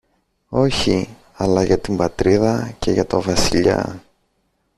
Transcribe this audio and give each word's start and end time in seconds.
Όχι, 0.49 1.17
αλλά 1.35 1.63
για 1.63 1.79
την 1.79 1.97
Πατρίδα 1.97 2.73
και 2.79 2.91
για 2.91 3.05
το 3.07 3.21
Βασιλιά! 3.21 4.01